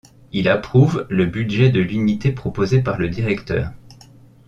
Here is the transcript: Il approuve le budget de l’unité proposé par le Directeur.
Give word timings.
Il 0.31 0.49
approuve 0.49 1.05
le 1.11 1.27
budget 1.27 1.69
de 1.69 1.79
l’unité 1.79 2.31
proposé 2.31 2.81
par 2.81 2.97
le 2.97 3.07
Directeur. 3.07 3.69